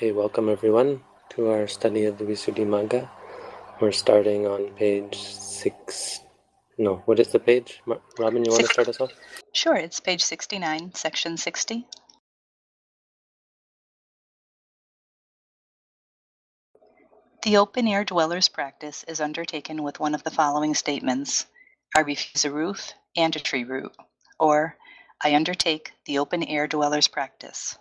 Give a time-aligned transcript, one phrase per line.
[0.00, 3.06] Okay, welcome everyone to our study of the Visuddhimagga.
[3.82, 6.20] We're starting on page six.
[6.78, 7.82] No, what is the page?
[8.18, 9.12] Robin, you want to start us off?
[9.52, 11.86] Sure, it's page 69, section 60.
[17.42, 21.44] The open air dweller's practice is undertaken with one of the following statements
[21.94, 23.92] I refuse a roof and a tree root,
[24.38, 24.78] or
[25.22, 27.76] I undertake the open air dweller's practice.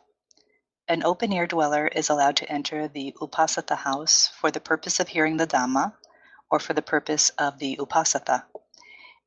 [0.91, 5.09] An open air dweller is allowed to enter the Uposatha house for the purpose of
[5.09, 5.93] hearing the Dhamma
[6.49, 8.45] or for the purpose of the Uposatha.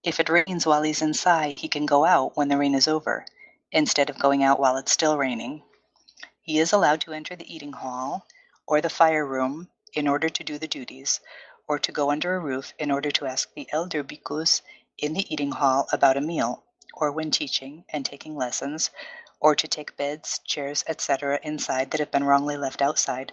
[0.02, 3.24] If it rains while he's inside, he can go out when the rain is over,
[3.70, 5.62] instead of going out while it's still raining.
[6.40, 8.26] He is allowed to enter the eating hall
[8.66, 11.20] or the fire room in order to do the duties,
[11.68, 14.62] or to go under a roof in order to ask the elder bhikkhus
[14.98, 18.90] in the eating hall about a meal, or when teaching and taking lessons,
[19.42, 23.32] or to take beds, chairs, etc., inside that have been wrongly left outside.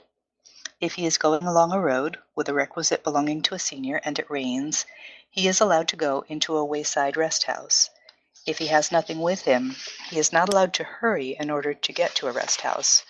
[0.82, 4.18] If he is going along a road with a requisite belonging to a senior and
[4.18, 4.88] it rains,
[5.30, 7.92] he is allowed to go into a wayside rest house.
[8.48, 9.76] If he has nothing with him,
[10.10, 13.04] he is not allowed to hurry in order to get to a rest house,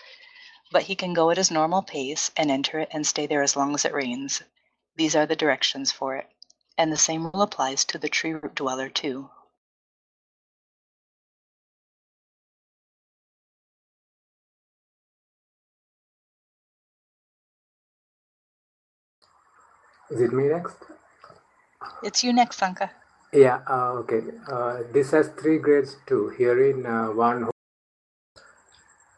[0.69, 3.55] but he can go at his normal pace and enter it and stay there as
[3.55, 4.43] long as it rains.
[4.97, 6.27] These are the directions for it.
[6.77, 9.29] And the same rule applies to the tree root dweller, too.
[20.11, 20.77] Is it me next?
[22.01, 22.89] It's you next, Sanka.
[23.31, 24.21] Yeah, uh, okay.
[24.51, 26.29] Uh, this has three grades too.
[26.29, 27.51] Herein, uh, one who,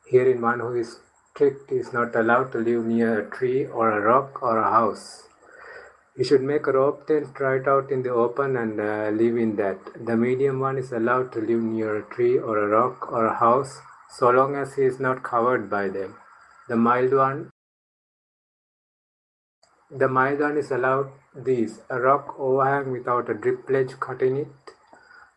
[0.10, 1.00] herein one who is
[1.34, 5.24] strict is not allowed to live near a tree or a rock or a house.
[6.18, 9.38] You should make a rope tent, try it out in the open, and uh, live
[9.38, 9.80] in that.
[10.06, 13.36] The medium one is allowed to live near a tree or a rock or a
[13.36, 16.18] house, so long as he is not covered by them.
[16.68, 17.51] The mild one
[19.92, 24.38] the mild one is allowed these: a rock overhang without a drip ledge cut in
[24.38, 24.74] it,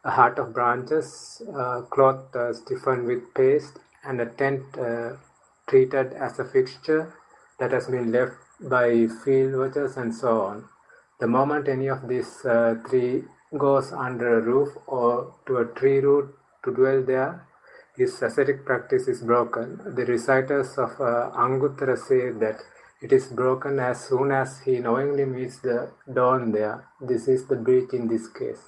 [0.05, 5.17] a hut of branches, a cloth uh, stiffened with paste, and a tent uh,
[5.67, 7.15] treated as a fixture
[7.59, 10.65] that has been left by field workers and so on.
[11.21, 13.25] The moment any of these uh, three
[13.57, 16.35] goes under a roof or to a tree root
[16.65, 17.47] to dwell there,
[17.97, 19.81] his ascetic practice is broken.
[19.95, 22.61] The reciters of uh, Anguttara say that
[23.03, 26.89] it is broken as soon as he knowingly meets the dawn there.
[27.01, 28.63] This is the breach in this case.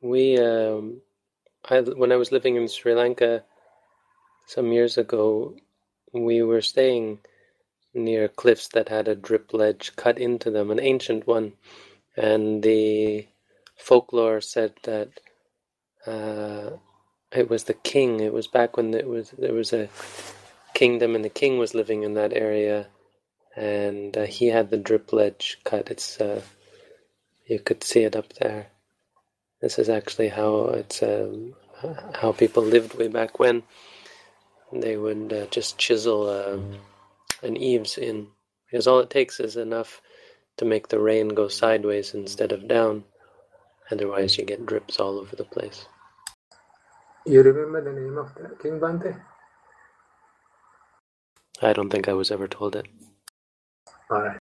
[0.00, 1.00] We, um,
[1.68, 3.44] I, when I was living in Sri Lanka
[4.46, 5.56] some years ago,
[6.12, 7.18] we were staying
[7.94, 11.52] near cliffs that had a drip ledge cut into them, an ancient one,
[12.16, 13.26] and the
[13.76, 15.08] folklore said that
[16.06, 16.70] uh,
[17.32, 18.20] it was the king.
[18.20, 19.88] It was back when it was there was a
[20.78, 22.88] kingdom, and the king was living in that area,
[23.56, 25.90] and uh, he had the drip ledge cut.
[25.90, 26.42] It's uh,
[27.46, 28.68] you could see it up there.
[29.62, 31.54] This is actually how it's um,
[32.14, 33.64] how people lived way back when.
[34.72, 36.78] They would uh, just chisel um,
[37.42, 38.28] an eaves in
[38.70, 40.02] because all it takes is enough
[40.58, 43.04] to make the rain go sideways instead of down.
[43.90, 45.86] Otherwise, you get drips all over the place.
[47.26, 49.16] You remember the name of the King Bhante?
[51.60, 52.86] I don't think I was ever told it.
[54.10, 54.38] Alright.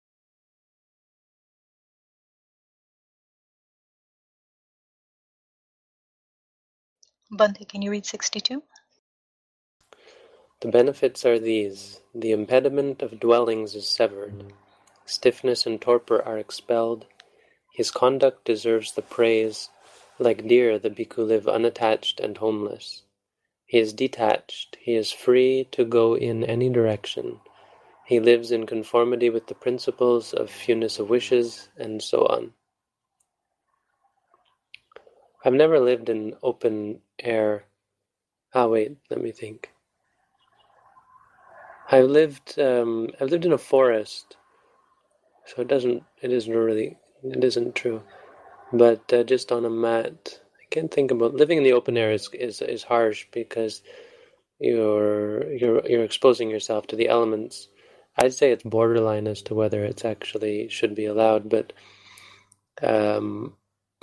[7.33, 8.63] Bhante, can you read 62?
[10.61, 14.53] The benefits are these the impediment of dwellings is severed,
[15.05, 17.07] stiffness and torpor are expelled,
[17.75, 19.69] his conduct deserves the praise,
[20.19, 23.03] like deer the bhikkhu live unattached and homeless.
[23.67, 27.41] He is detached, he is free to go in any direction.
[28.07, 32.53] He lives in conformity with the principles of fewness of wishes, and so on.
[35.45, 37.65] I've never lived in open air.
[38.55, 39.71] Ah, wait, let me think.
[41.91, 42.59] I've lived.
[42.59, 44.37] Um, I've lived in a forest,
[45.47, 46.03] so it doesn't.
[46.23, 46.99] It isn't really.
[47.23, 48.03] It isn't true.
[48.73, 50.41] But uh, just on a mat,
[50.75, 53.83] can't think about living in the open air is, is, is harsh because
[54.59, 57.69] you're you're you're exposing yourself to the elements.
[58.17, 61.73] I'd say it's borderline as to whether it's actually should be allowed, but
[62.83, 63.55] um,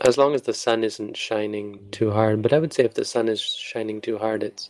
[0.04, 2.42] as long as the sun isn't shining too hard.
[2.42, 4.70] But I would say if the sun is shining too hard, it's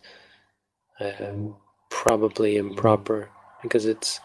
[1.00, 1.56] um,
[1.89, 3.30] probably improper
[3.62, 4.19] because it's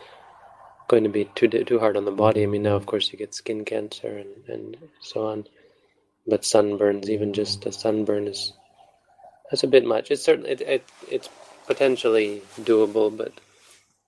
[0.89, 2.43] going to be too too hard on the body.
[2.43, 5.47] I mean, now of course you get skin cancer and, and so on
[6.27, 8.53] but sunburns, even just a sunburn, is
[9.51, 10.11] that's a bit much.
[10.11, 11.29] It's certainly it, it, it's
[11.67, 13.33] potentially doable, but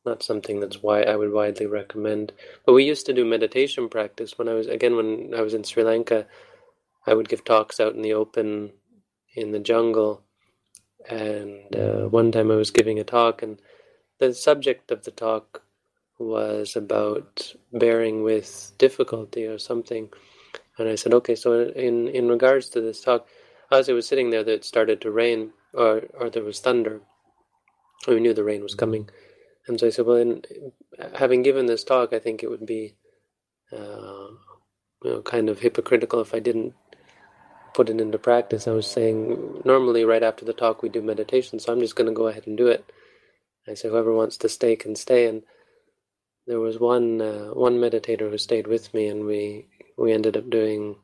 [0.04, 2.32] not something that's why I would widely recommend.
[2.66, 5.64] But we used to do meditation practice when I was again when I was in
[5.64, 6.26] Sri Lanka.
[7.06, 8.72] I would give talks out in the open
[9.34, 10.22] in the jungle,
[11.08, 13.60] and uh, one time I was giving a talk, and
[14.18, 15.62] the subject of the talk
[16.18, 20.10] was about bearing with difficulty or something.
[20.78, 23.26] And I said, okay, so in, in regards to this talk,
[23.70, 27.00] as I was sitting there, that started to rain, or, or there was thunder.
[28.06, 29.10] We knew the rain was coming.
[29.66, 30.42] And so I said, well, in,
[31.14, 32.94] having given this talk, I think it would be
[33.72, 34.28] uh,
[35.04, 36.74] you know, kind of hypocritical if I didn't
[37.74, 38.66] put it into practice.
[38.66, 42.08] I was saying, normally right after the talk, we do meditation, so I'm just going
[42.08, 42.90] to go ahead and do it.
[43.68, 45.26] I said, whoever wants to stay can stay.
[45.26, 45.42] And
[46.46, 49.66] there was one uh, one meditator who stayed with me, and we
[49.98, 50.96] we ended up doing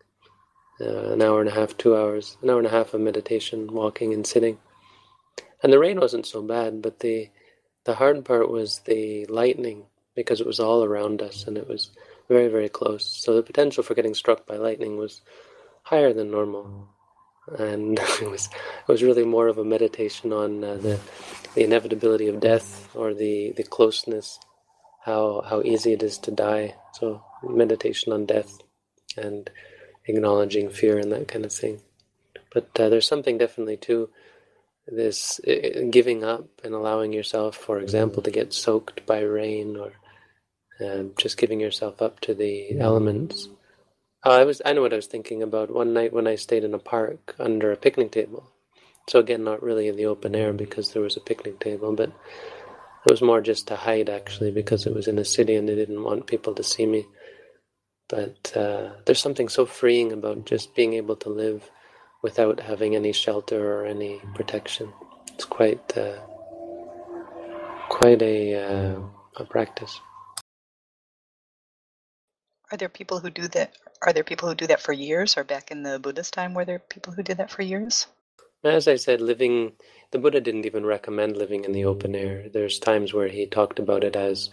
[0.80, 3.72] uh, an hour and a half, two hours, an hour and a half of meditation,
[3.72, 4.58] walking and sitting.
[5.62, 7.30] And the rain wasn't so bad, but the
[7.84, 11.90] the hard part was the lightning because it was all around us and it was
[12.28, 13.04] very very close.
[13.04, 15.22] So the potential for getting struck by lightning was
[15.82, 16.88] higher than normal,
[17.58, 21.00] and it was it was really more of a meditation on uh, the
[21.54, 24.38] the inevitability of death or the the closeness
[25.04, 26.74] how how easy it is to die.
[26.94, 28.63] So meditation on death
[29.16, 29.50] and
[30.06, 31.80] acknowledging fear and that kind of thing.
[32.52, 34.10] But uh, there's something definitely to
[34.86, 35.40] this
[35.90, 39.92] giving up and allowing yourself, for example, to get soaked by rain or
[40.84, 43.48] uh, just giving yourself up to the elements.
[44.24, 46.64] Uh, I was I know what I was thinking about one night when I stayed
[46.64, 48.50] in a park under a picnic table.
[49.08, 52.08] So again, not really in the open air because there was a picnic table, but
[52.08, 55.74] it was more just to hide, actually, because it was in a city and they
[55.74, 57.06] didn't want people to see me.
[58.08, 61.70] But uh, there's something so freeing about just being able to live
[62.22, 64.92] without having any shelter or any protection.
[65.32, 66.20] It's quite, uh,
[67.88, 69.00] quite a, uh,
[69.36, 70.00] a practice.
[72.70, 73.74] Are there people who do that?
[74.02, 76.64] Are there people who do that for years, or back in the Buddhist time, were
[76.64, 78.06] there people who did that for years?
[78.64, 79.72] As I said, living
[80.10, 82.48] the Buddha didn't even recommend living in the open air.
[82.52, 84.50] There's times where he talked about it as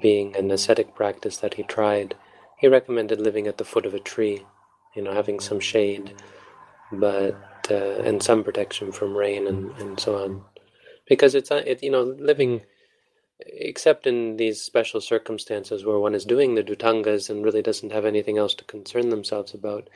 [0.00, 2.14] being an ascetic practice that he tried.
[2.60, 4.44] He recommended living at the foot of a tree,
[4.94, 6.14] you know, having some shade,
[6.92, 7.36] but
[7.70, 10.42] uh, and some protection from rain and, and so on,
[11.08, 12.62] because it's uh, it, you know living
[13.46, 18.04] except in these special circumstances where one is doing the dhutangas and really doesn't have
[18.04, 19.88] anything else to concern themselves about,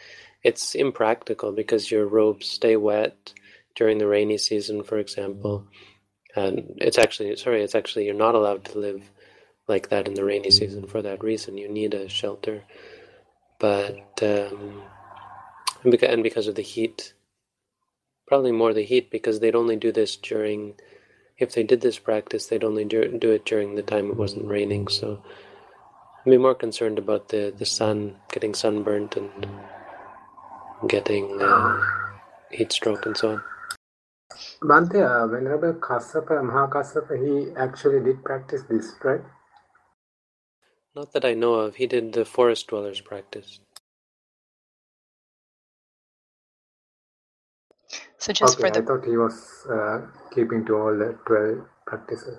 [0.43, 3.33] it's impractical because your robes stay wet
[3.75, 5.67] during the rainy season, for example.
[6.37, 9.11] And it's actually, sorry, it's actually, you're not allowed to live
[9.67, 11.59] like that in the rainy season for that reason.
[11.59, 12.65] You need a shelter.
[13.59, 14.83] But, um,
[15.83, 17.15] and, because, of the heat,
[18.27, 20.75] probably more the heat, because they'd only do this during,
[21.39, 24.89] if they did this practice, they'd only do, it during the time it wasn't raining.
[24.89, 25.23] So
[26.27, 29.47] I'd be more concerned about the, the sun, getting sunburnt and
[30.89, 31.81] getting uh,
[32.51, 33.43] heat stroke and so on.
[34.63, 39.21] Bhante, uh, Venerable Kassapa, Mahakassapa, he actually did practice this, right?
[40.97, 41.77] Not that I know of.
[41.77, 43.61] He did the forest dwellers practice.
[48.19, 51.67] So just okay, for the I thought he was uh, keeping to all the 12
[51.87, 52.39] practices.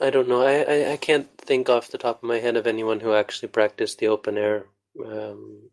[0.00, 0.42] I don't know.
[0.42, 3.48] I, I, I can't think off the top of my head of anyone who actually
[3.48, 4.66] practiced the open air
[5.04, 5.70] um,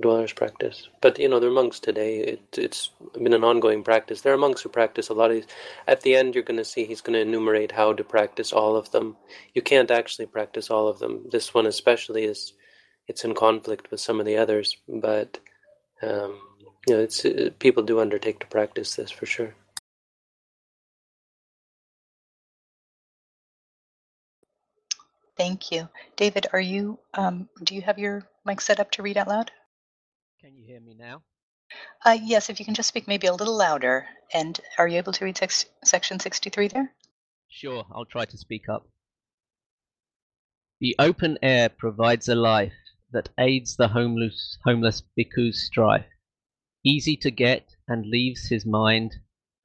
[0.00, 0.88] dwellers practice.
[1.00, 2.18] But you know, they're monks today.
[2.18, 4.20] It, it's been an ongoing practice.
[4.20, 5.46] There are monks who practice a lot of these.
[5.86, 8.76] At the end, you're going to see he's going to enumerate how to practice all
[8.76, 9.16] of them.
[9.54, 11.26] You can't actually practice all of them.
[11.30, 12.52] This one especially is
[13.08, 14.76] it's in conflict with some of the others.
[14.88, 15.38] But
[16.02, 16.40] um,
[16.88, 19.54] you know, it's uh, people do undertake to practice this for sure.
[25.36, 25.88] Thank you.
[26.16, 29.50] David, are you, um, do you have your mic set up to read out loud?
[30.40, 31.22] Can you hear me now?
[32.04, 34.06] Uh, yes, if you can just speak maybe a little louder.
[34.32, 36.94] And are you able to read sex- section 63 there?
[37.48, 38.88] Sure, I'll try to speak up.
[40.80, 42.74] The open air provides a life
[43.12, 46.06] that aids the homeless, homeless bhikkhu's strife.
[46.84, 49.16] Easy to get and leaves his mind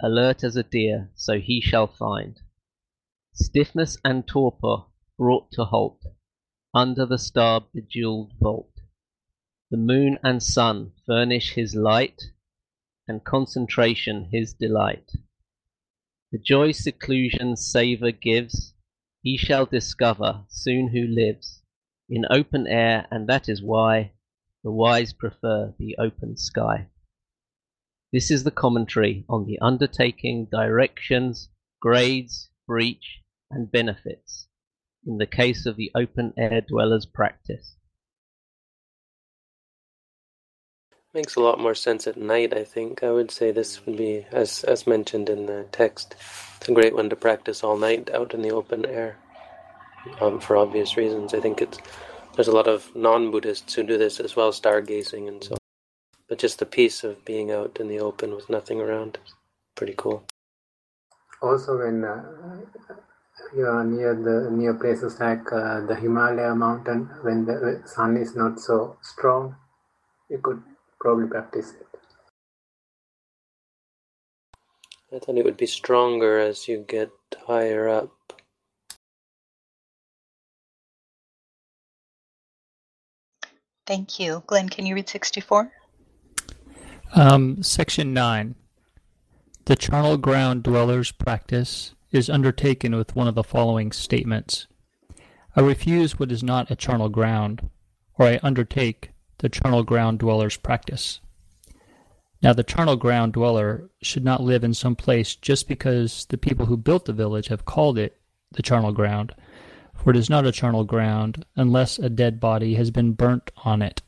[0.01, 2.39] alert as a deer, so he shall find.
[3.33, 4.85] Stiffness and torpor
[5.21, 6.03] brought to halt
[6.73, 8.73] under the star bejewelled vault.
[9.69, 12.31] The moon and sun furnish his light,
[13.07, 15.11] and concentration his delight.
[16.31, 18.73] The joy seclusion's savour gives,
[19.21, 21.61] he shall discover soon who lives
[22.09, 24.13] in open air, and that is why
[24.63, 26.87] the wise prefer the open sky.
[28.11, 31.49] This is the commentary on the undertaking, directions,
[31.79, 34.47] grades, breach, and benefits
[35.05, 37.75] in the case of the open air dwellers practice.
[41.13, 43.03] Makes a lot more sense at night, I think.
[43.03, 46.15] I would say this would be, as as mentioned in the text,
[46.57, 49.17] it's a great one to practice all night out in the open air.
[50.21, 51.79] Um, for obvious reasons, I think it's
[52.35, 55.51] there's a lot of non-Buddhists who do this as well, stargazing and so.
[55.51, 55.57] on.
[56.29, 59.33] But just the peace of being out in the open with nothing around, is
[59.75, 60.23] pretty cool.
[61.41, 62.23] Also, when uh,
[63.55, 68.35] you are near the near places like uh, the Himalaya mountain, when the sun is
[68.35, 69.55] not so strong,
[70.29, 70.61] you could
[70.99, 71.87] probably practice it.
[75.13, 77.11] I thought it would be stronger as you get
[77.45, 78.11] higher up.
[83.85, 84.43] Thank you.
[84.47, 85.69] Glenn, can you read 64?
[87.13, 88.55] Um, section 9.
[89.65, 94.67] The charnel ground dwellers practice is undertaken with one of the following statements.
[95.55, 97.69] I refuse what is not a charnel ground,
[98.17, 101.19] or I undertake the charnel ground dweller's practice.
[102.41, 106.65] Now, the charnel ground dweller should not live in some place just because the people
[106.65, 108.19] who built the village have called it
[108.51, 109.33] the charnel ground,
[109.95, 113.81] for it is not a charnel ground unless a dead body has been burnt on
[113.81, 114.01] it.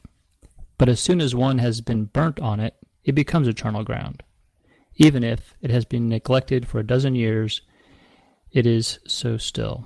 [0.78, 4.24] But as soon as one has been burnt on it, it becomes a charnel ground.
[4.96, 7.62] Even if it has been neglected for a dozen years,
[8.54, 9.86] it is so still.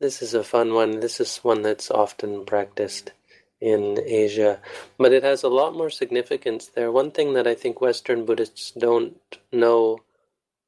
[0.00, 1.00] This is a fun one.
[1.00, 3.12] This is one that's often practiced
[3.60, 4.60] in Asia,
[4.98, 6.92] but it has a lot more significance there.
[6.92, 9.18] One thing that I think Western Buddhists don't
[9.52, 10.00] know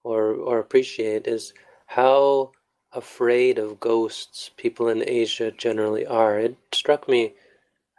[0.03, 1.53] or or appreciate is
[1.87, 2.53] how
[2.93, 6.39] afraid of ghosts people in Asia generally are.
[6.39, 7.35] It struck me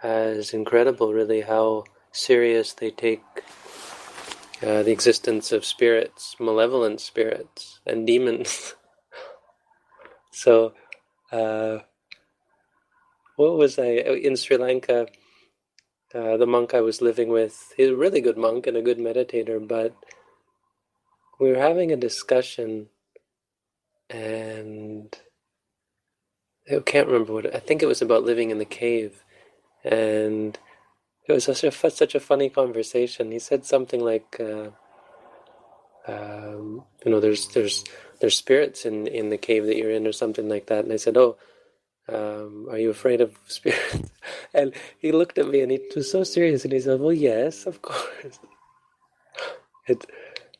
[0.01, 3.24] as incredible, really, how serious they take
[4.62, 8.75] uh, the existence of spirits, malevolent spirits, and demons.
[10.32, 10.74] so,
[11.32, 11.80] uh,
[13.36, 15.08] what was I oh, in Sri Lanka?
[16.13, 18.98] Uh, the monk I was living with, he's a really good monk and a good
[18.98, 19.96] meditator, but
[21.39, 22.88] we were having a discussion,
[24.10, 25.16] and
[26.70, 29.24] I can't remember what I think it was about living in the cave,
[29.84, 30.58] and
[31.29, 33.31] it was such a such a funny conversation.
[33.31, 34.71] He said something like, uh,
[36.07, 37.86] um, "You know, there's there's
[38.19, 40.98] there's spirits in in the cave that you're in, or something like that." And I
[40.98, 41.38] said, "Oh."
[42.13, 44.12] um, are you afraid of spirits?
[44.53, 47.65] And he looked at me and he was so serious and he said, well, yes,
[47.65, 48.39] of course.
[49.88, 50.05] It,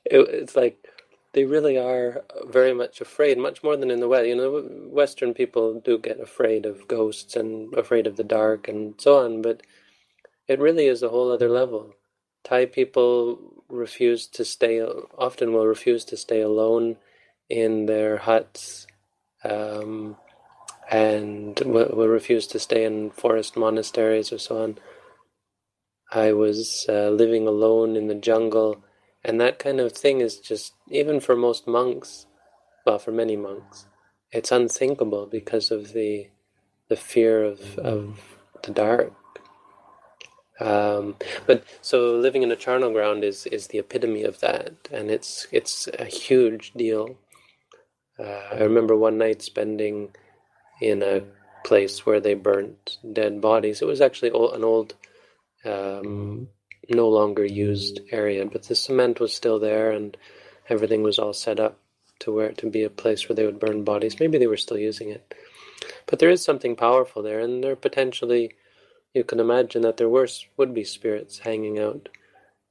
[0.06, 0.88] it, it's like
[1.34, 4.28] they really are very much afraid, much more than in the West.
[4.28, 8.96] You know, Western people do get afraid of ghosts and afraid of the dark and
[9.00, 9.62] so on, but
[10.50, 11.94] it really is a whole other level.
[12.44, 16.98] Thai people refuse to stay, often will refuse to stay alone
[17.50, 18.88] in their huts.
[19.44, 20.18] Um,
[20.90, 24.78] and will, refuse to stay in forest monasteries or so on.
[26.12, 28.84] I was uh, living alone in the jungle,
[29.24, 32.26] and that kind of thing is just, even for most monks,
[32.86, 33.86] well, for many monks,
[34.32, 36.30] it's unthinkable because of the
[36.88, 38.20] the fear of, of
[38.64, 39.14] the dark.
[40.60, 45.10] Um, but so living in a charnel ground is, is the epitome of that, and
[45.10, 47.18] it's it's a huge deal.
[48.20, 50.10] Uh, I remember one night spending
[50.82, 51.24] in a
[51.64, 53.82] place where they burnt dead bodies.
[53.82, 54.96] It was actually an old,
[55.66, 56.50] um,
[56.90, 60.18] no longer used area, but the cement was still there and
[60.68, 61.80] everything was all set up
[62.20, 64.20] to where to be a place where they would burn bodies.
[64.20, 65.34] Maybe they were still using it.
[66.06, 68.52] But there is something powerful there, and there potentially,
[69.14, 72.10] you can imagine that there were would be spirits hanging out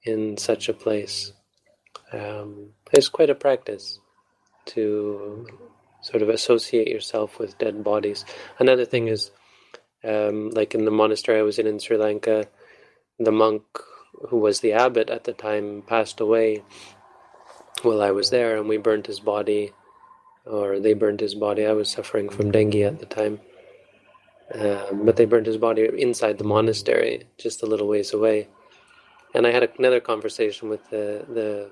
[0.03, 1.33] in such a place.
[2.13, 3.99] Um, it's quite a practice
[4.67, 5.47] to
[6.03, 8.25] sort of associate yourself with dead bodies.
[8.59, 9.31] Another thing is,
[10.05, 12.47] um, like in the monastery I was in in Sri Lanka,
[13.19, 13.63] the monk
[14.31, 16.63] who was the abbot at the time passed away
[17.83, 19.73] while I was there, and we burnt his body,
[20.45, 21.67] or they burnt his body.
[21.67, 23.41] I was suffering from dengue at the time.
[24.55, 28.49] Um, but they burned his body inside the monastery, just a little ways away.
[29.35, 31.71] And I had another conversation with the the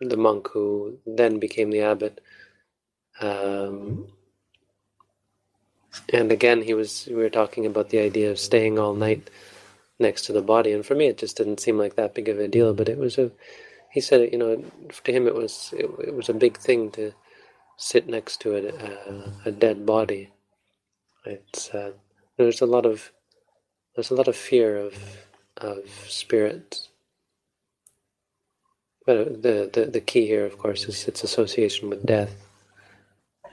[0.00, 2.20] the monk who then became the abbot,
[3.20, 4.08] um,
[6.12, 7.06] and again, he was.
[7.08, 9.30] We were talking about the idea of staying all night
[9.98, 12.38] next to the body, and for me, it just didn't seem like that big of
[12.38, 12.74] a deal.
[12.74, 13.30] But it was a.
[13.90, 14.64] He said, you know,
[15.04, 17.12] to him, it was it, it was a big thing to
[17.76, 20.30] sit next to a, a, a dead body.
[21.24, 21.92] It's uh,
[22.36, 23.12] there's a lot of
[23.94, 24.94] there's a lot of fear of
[25.58, 26.88] of spirits
[29.04, 32.34] but the, the, the key here, of course, is its association with death.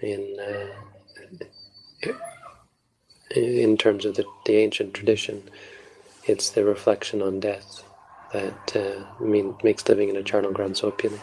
[0.01, 2.13] In uh,
[3.35, 5.43] in terms of the, the ancient tradition,
[6.23, 7.83] it's the reflection on death
[8.31, 11.21] that uh, mean, makes living in a charnel ground so appealing.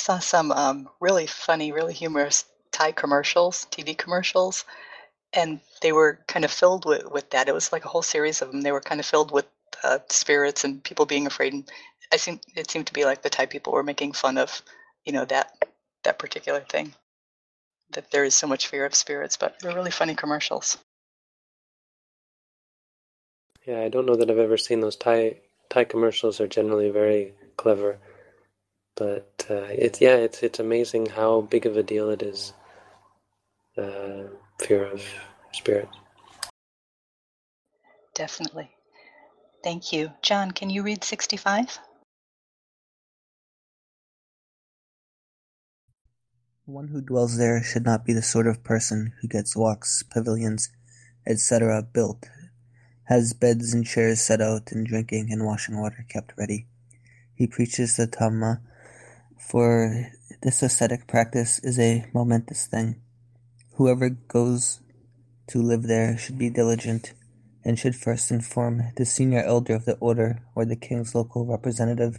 [0.00, 4.64] Saw some um, really funny, really humorous Thai commercials, TV commercials,
[5.32, 7.48] and they were kind of filled with, with that.
[7.48, 8.62] It was like a whole series of them.
[8.62, 9.46] They were kind of filled with
[9.82, 11.52] uh, spirits and people being afraid.
[11.52, 11.70] And
[12.12, 14.62] I seem it seemed to be like the Thai people were making fun of,
[15.04, 15.52] you know, that
[16.04, 16.94] that particular thing.
[17.92, 20.78] That there is so much fear of spirits, but they're really funny commercials.
[23.66, 25.36] Yeah, I don't know that I've ever seen those Thai
[25.68, 26.40] Thai commercials.
[26.40, 27.98] Are generally very clever,
[29.00, 32.52] but uh, it's yeah, it's it's amazing how big of a deal it is.
[33.78, 34.24] Uh,
[34.58, 35.02] fear of
[35.52, 35.96] spirits.
[38.14, 38.68] Definitely.
[39.64, 40.12] Thank you.
[40.20, 41.78] John, can you read 65?
[46.66, 50.68] One who dwells there should not be the sort of person who gets walks, pavilions,
[51.26, 51.82] etc.
[51.82, 52.28] built,
[53.04, 56.66] has beds and chairs set out, and drinking and washing water kept ready.
[57.34, 58.60] He preaches the Dhamma,
[59.40, 63.00] for this ascetic practice is a momentous thing.
[63.74, 64.80] Whoever goes
[65.48, 67.14] to live there should be diligent
[67.64, 72.18] and should first inform the senior elder of the order or the king's local representative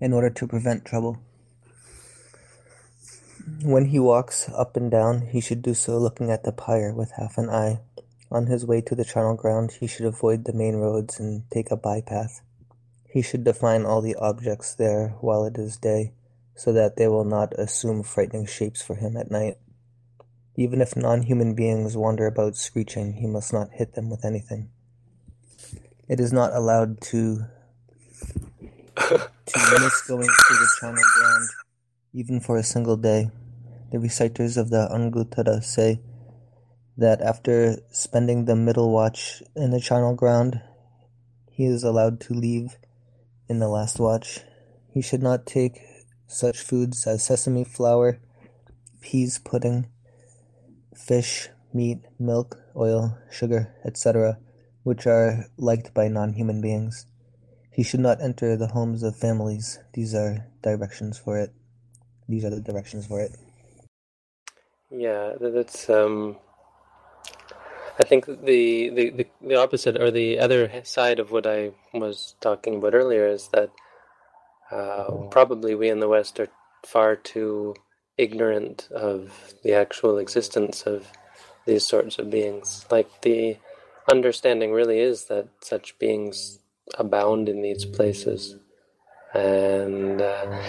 [0.00, 1.18] in order to prevent trouble.
[3.62, 7.12] When he walks up and down, he should do so looking at the pyre with
[7.16, 7.80] half an eye.
[8.30, 11.70] On his way to the charnel ground, he should avoid the main roads and take
[11.70, 12.40] a bypath.
[13.08, 16.12] He should define all the objects there while it is day,
[16.58, 19.54] so that they will not assume frightening shapes for him at night.
[20.56, 24.68] Even if non-human beings wander about screeching, he must not hit them with anything.
[26.08, 27.46] It is not allowed to
[28.96, 29.14] to
[29.80, 31.48] miss going to the charnel ground,
[32.12, 33.30] even for a single day.
[33.92, 36.00] The reciters of the Anguttara say
[36.96, 40.60] that after spending the middle watch in the charnel ground,
[41.52, 42.76] he is allowed to leave
[43.48, 44.40] in the last watch.
[44.92, 45.87] He should not take
[46.28, 48.20] such foods as sesame flour,
[49.00, 49.88] peas pudding,
[50.94, 54.38] fish, meat, milk, oil, sugar, etc.,
[54.84, 57.06] which are liked by non-human beings.
[57.72, 59.78] He should not enter the homes of families.
[59.94, 61.52] These are directions for it.
[62.28, 63.36] These are the directions for it.
[64.90, 65.88] Yeah, that's.
[65.88, 66.36] Um,
[68.00, 72.76] I think the, the, the opposite or the other side of what I was talking
[72.76, 73.70] about earlier is that
[74.70, 76.48] uh, probably we in the West are
[76.86, 77.74] far too
[78.16, 81.08] ignorant of the actual existence of
[81.66, 82.86] these sorts of beings.
[82.90, 83.58] Like the
[84.10, 86.60] understanding really is that such beings
[86.98, 88.56] abound in these places,
[89.34, 90.62] and uh,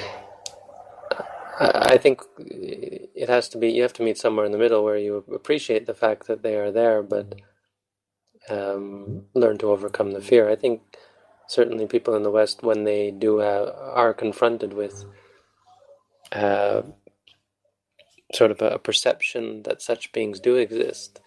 [1.60, 3.70] I think it has to be.
[3.72, 6.56] You have to meet somewhere in the middle where you appreciate the fact that they
[6.56, 7.36] are there, but
[8.50, 10.50] um, learn to overcome the fear.
[10.50, 10.82] I think
[11.50, 15.04] certainly people in the West, when they do have, are confronted with
[16.32, 16.84] uh,
[18.34, 21.20] sort of a, perception that such beings do exist,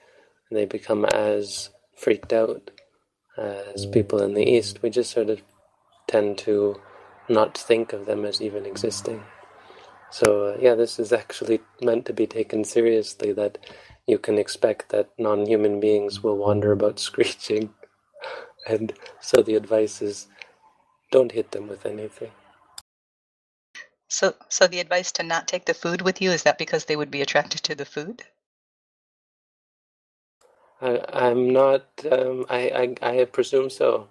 [0.50, 2.70] they become as freaked out
[3.37, 4.80] as people in the East.
[4.80, 5.42] We just sort of
[6.06, 6.80] tend to
[7.28, 9.24] not think of them as even existing.
[10.11, 13.58] So, uh, yeah, this is actually meant to be taken seriously that
[14.06, 17.70] you can expect that non human beings will wander about screeching.
[18.68, 20.29] And so the advice is
[21.12, 22.33] don't hit them with anything.
[24.09, 26.96] So, so the advice to not take the food with you is that because they
[26.96, 28.25] would be attracted to the food?
[30.83, 31.87] I, I'm not.
[32.11, 34.09] Um, I, I I presume so.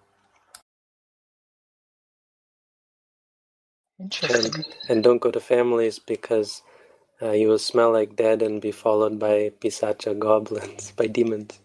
[4.00, 4.54] Interesting.
[4.56, 6.64] And, and don't go to families because
[7.22, 11.60] uh, you will smell like dead and be followed by pisacha goblins, by demons.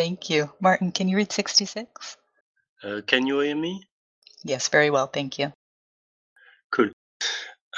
[0.00, 0.50] Thank you.
[0.60, 2.16] Martin, can you read 66?
[2.82, 3.82] Uh, can you hear me?
[4.42, 5.52] Yes, very well, thank you.
[6.72, 6.88] Cool.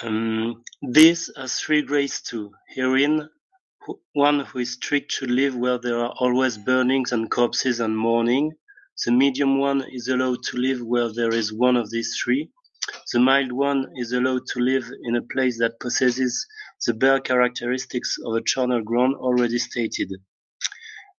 [0.05, 2.53] Um, this has three grades too.
[2.69, 3.29] Herein,
[4.13, 8.53] one who is strict should live where there are always burnings and corpses and mourning.
[9.05, 12.51] The medium one is allowed to live where there is one of these three.
[13.13, 16.47] The mild one is allowed to live in a place that possesses
[16.87, 20.13] the bare characteristics of a charnel ground already stated.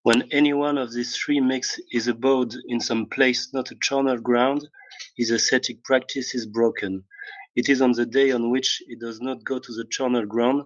[0.04, 4.18] When any one of these three makes his abode in some place not a charnel
[4.18, 4.68] ground,
[5.16, 7.06] his ascetic practice is broken.
[7.56, 10.64] It is on the day on which he does not go to the charnel ground,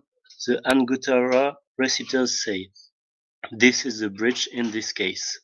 [0.48, 2.70] the Anguttara reciters say,
[3.52, 5.40] This is the bridge in this case.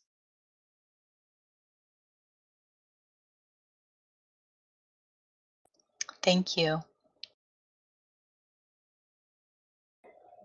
[6.23, 6.83] Thank you.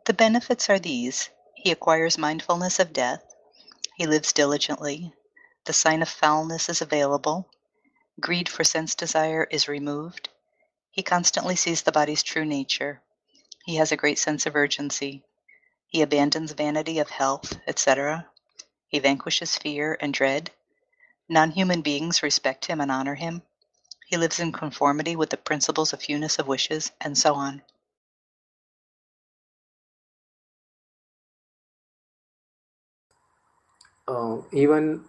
[0.07, 3.28] The benefits are these he acquires mindfulness of death,
[3.99, 5.13] he lives diligently,
[5.65, 7.51] the sign of foulness is available,
[8.21, 10.29] greed for sense desire is removed,
[10.93, 13.03] he constantly sees the body's true nature,
[13.65, 15.25] he has a great sense of urgency,
[15.89, 18.25] he abandons vanity of health, etc.,
[18.87, 20.53] he vanquishes fear and dread,
[21.29, 23.43] non human beings respect him and honor him.
[24.07, 27.63] He lives in conformity with the principles of fewness of wishes, and so on.
[34.09, 35.05] Uh, even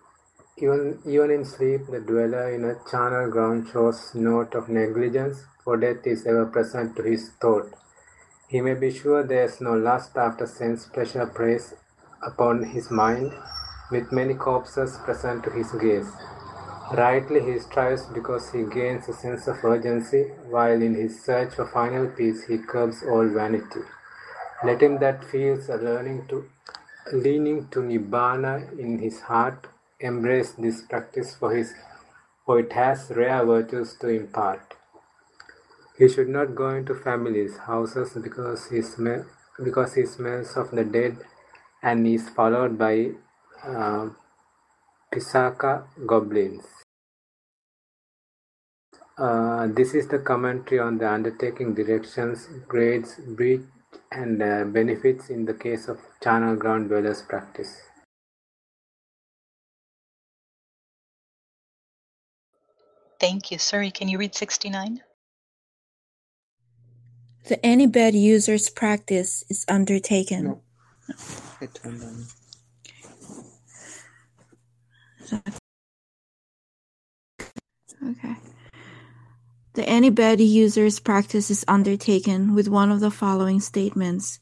[0.58, 5.78] even even in sleep, the dweller in a charnel ground shows note of negligence, for
[5.78, 7.74] death is ever present to his thought.
[8.50, 11.74] He may be sure there is no lust after sense pleasure preys
[12.22, 13.32] upon his mind,
[13.90, 16.12] with many corpses present to his gaze.
[16.92, 21.68] Rightly he strives because he gains a sense of urgency, while in his search for
[21.68, 23.84] final peace he curbs all vanity.
[24.66, 26.50] Let him that feels a learning to
[27.12, 29.68] leaning to nibbana in his heart
[30.00, 31.74] embrace this practice for his
[32.46, 34.74] for it has rare virtues to impart.
[35.98, 39.26] He should not go into families' houses because he smell
[39.64, 41.18] because he smells of the dead
[41.84, 43.12] and is followed by
[43.64, 44.10] uh,
[45.14, 46.66] Pisaka goblins.
[49.18, 53.62] Uh, this is the commentary on the undertaking directions, grades, breach,
[54.12, 57.82] and uh, benefits in the case of charnel ground dwellers practice.
[63.20, 63.58] Thank you.
[63.58, 65.02] Suri, can you read 69?
[67.50, 70.46] The any bad user's practice is undertaken.
[70.46, 70.62] No.
[75.32, 75.42] I.
[78.12, 78.36] Okay.
[79.80, 84.42] The any bad user's practice is undertaken with one of the following statements.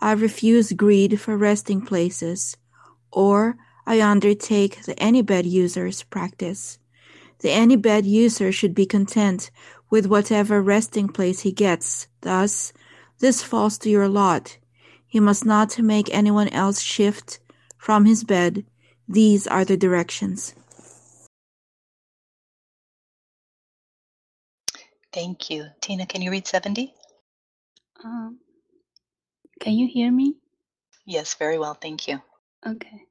[0.00, 2.56] I refuse greed for resting places,
[3.10, 6.78] or I undertake the any bad user's practice.
[7.40, 9.50] The any bad user should be content
[9.90, 12.06] with whatever resting place he gets.
[12.20, 12.72] Thus,
[13.18, 14.56] this falls to your lot.
[15.04, 17.40] He must not make anyone else shift
[17.76, 18.64] from his bed.
[19.08, 20.54] These are the directions.
[25.16, 25.68] Thank you.
[25.80, 26.92] Tina, can you read 70?
[28.04, 28.38] Um,
[29.58, 30.34] can you hear me?
[31.06, 31.72] Yes, very well.
[31.72, 32.20] Thank you.
[32.66, 33.04] Okay.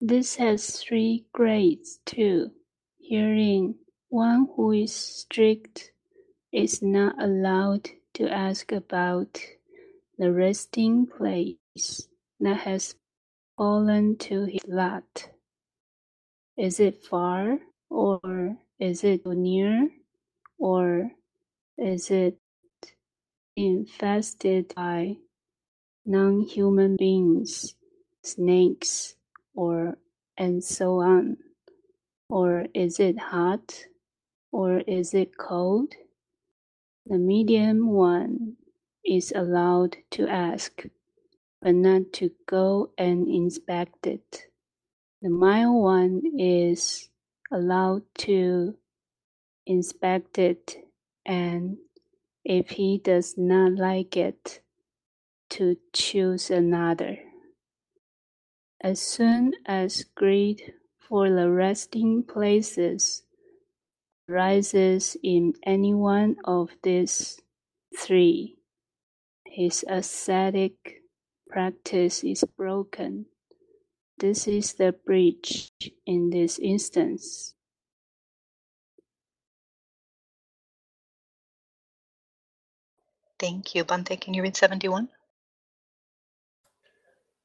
[0.00, 2.52] This has three grades too.
[2.98, 3.74] Herein,
[4.08, 5.92] one who is strict
[6.50, 9.38] is not allowed to ask about
[10.16, 12.08] the resting place
[12.40, 12.94] that has
[13.58, 15.28] fallen to his lot.
[16.56, 17.58] Is it far,
[17.90, 19.90] or is it near,
[20.58, 21.10] or
[21.78, 22.36] is it
[23.56, 25.16] infested by
[26.04, 27.74] non-human beings,
[28.24, 29.14] snakes,
[29.54, 29.96] or
[30.36, 31.36] and so on?
[32.28, 33.84] Or is it hot?
[34.50, 35.94] Or is it cold?
[37.06, 38.56] The medium one
[39.04, 40.84] is allowed to ask,
[41.62, 44.46] but not to go and inspect it.
[45.22, 47.08] The mild one is
[47.50, 48.76] allowed to
[49.66, 50.87] inspect it
[51.28, 51.76] and
[52.42, 54.62] if he does not like it,
[55.50, 57.18] to choose another.
[58.80, 63.22] As soon as greed for the resting places
[64.26, 67.40] rises in any one of these
[67.96, 68.56] three,
[69.46, 71.02] his ascetic
[71.48, 73.26] practice is broken.
[74.18, 75.70] This is the breach
[76.06, 77.54] in this instance.
[83.38, 83.84] Thank you.
[83.84, 85.08] Bhante, can you read 71?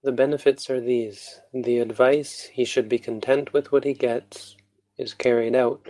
[0.03, 1.41] The benefits are these.
[1.53, 4.55] The advice, he should be content with what he gets,
[4.97, 5.85] is carried out.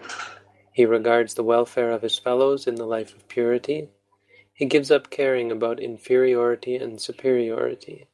[0.73, 3.89] He regards the welfare of his fellows in the life of purity.
[4.53, 8.07] He gives up caring about inferiority and superiority.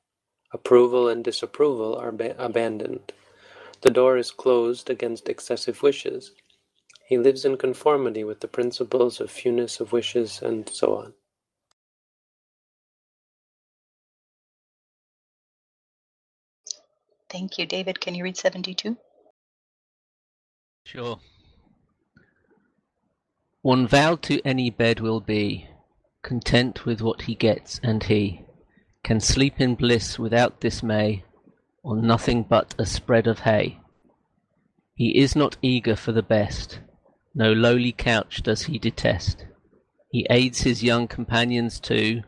[0.53, 3.13] Approval and disapproval are ba- abandoned.
[3.81, 6.33] The door is closed against excessive wishes.
[7.07, 11.13] He lives in conformity with the principles of fewness of wishes and so on.
[17.29, 17.65] Thank you.
[17.65, 18.97] David, can you read 72?
[20.83, 21.19] Sure.
[23.61, 25.67] One vowed to any bed will be,
[26.23, 28.45] content with what he gets, and he
[29.03, 31.23] can sleep in bliss without dismay,
[31.83, 33.79] on nothing but a spread of hay.
[34.95, 36.79] He is not eager for the best,
[37.35, 39.45] no lowly couch does he detest.
[40.11, 42.23] He aids his young companions too,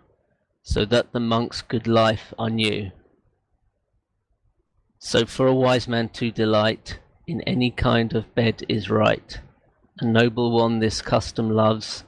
[0.61, 2.91] so that the monk's good life are new.
[5.03, 9.39] So for a wise man to delight in any kind of bed is right.
[9.99, 12.03] A noble one this custom loves,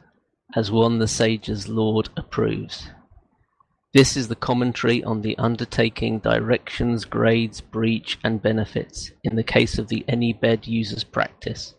[0.56, 2.88] as one the sage's lord approves.
[3.96, 9.80] This is the commentary on the undertaking, directions, grades, breach, and benefits in the case
[9.80, 11.74] of the any bed user's practice.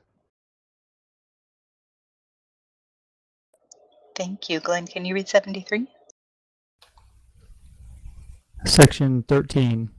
[4.16, 4.58] Thank you.
[4.58, 5.86] Glenn, can you read 73?
[8.66, 9.90] Section 13.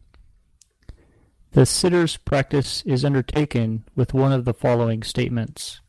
[1.56, 5.80] The sitter's practice is undertaken with one of the following statements.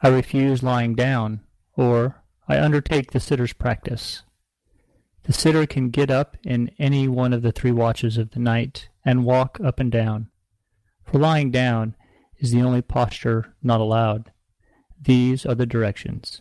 [0.00, 1.40] I refuse lying down,
[1.76, 4.22] or I undertake the sitter's practice.
[5.24, 8.88] The sitter can get up in any one of the three watches of the night
[9.04, 10.28] and walk up and down.
[11.02, 11.96] For lying down
[12.38, 14.30] is the only posture not allowed.
[15.02, 16.40] These are the directions.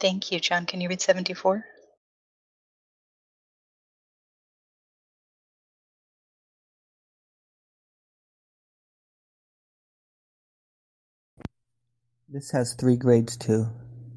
[0.00, 0.40] Thank you.
[0.40, 1.64] John, can you read 74?
[12.32, 13.70] This has three grades too.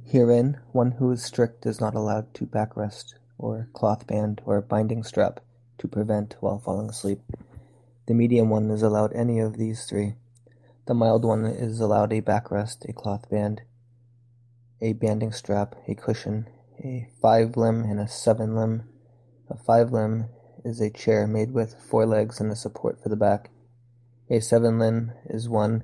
[0.06, 5.02] Herein, one who is strict is not allowed to backrest, or cloth band, or binding
[5.02, 5.39] strap
[5.80, 7.21] to prevent while falling asleep.
[8.06, 10.13] The medium one is allowed any of these three.
[10.86, 13.63] The mild one is allowed a backrest, a cloth band,
[14.80, 16.47] a banding strap, a cushion,
[16.86, 18.84] a five limb and a seven limb.
[19.49, 20.26] A five limb
[20.63, 23.49] is a chair made with four legs and a support for the back.
[24.30, 25.84] A seven limb is one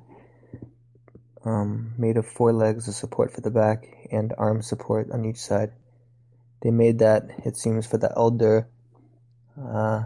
[1.46, 5.72] made of four legs, a support for the back, and arm support on each side.
[6.62, 8.68] They made that, it seems, for the elder
[9.58, 10.04] uh,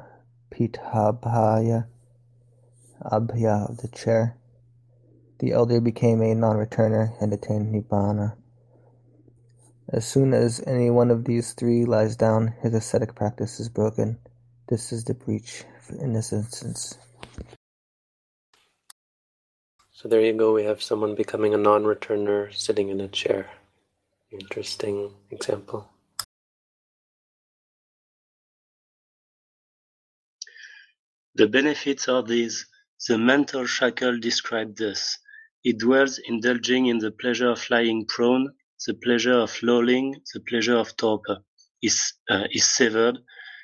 [0.52, 1.88] Pithabhaya
[3.04, 4.38] Abhaya of the chair.
[5.40, 8.38] The elder became a non-returner and attained Nibbana.
[9.90, 14.20] As soon as any one of these three lies down, his ascetic practice is broken.
[14.70, 15.66] This is the breach
[16.00, 16.98] in this instance.
[20.04, 23.50] So there you go, we have someone becoming a non returner sitting in a chair.
[24.34, 25.88] Interesting example.
[31.36, 32.66] The benefits are these.
[33.08, 35.20] The mental shackle described thus.
[35.64, 38.54] It dwells indulging in the pleasure of lying prone,
[38.86, 41.38] the pleasure of lolling, the pleasure of torpor,
[41.82, 43.20] is, uh, is severed.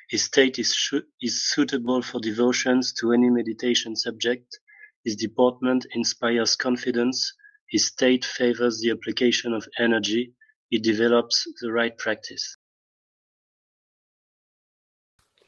[0.08, 0.74] His state is,
[1.20, 4.58] is suitable for devotions to any meditation subject.
[5.04, 7.32] His deportment inspires confidence.
[7.68, 10.34] His state favors the application of energy.
[10.68, 12.56] He develops the right practice.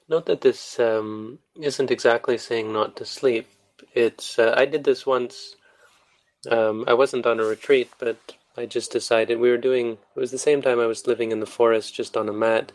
[0.08, 3.46] Note that this um, isn't exactly saying not to sleep.
[3.94, 5.56] It's uh, I did this once.
[6.50, 8.18] Um, I wasn't on a retreat, but
[8.56, 9.92] I just decided we were doing.
[9.92, 12.72] It was the same time I was living in the forest, just on a mat.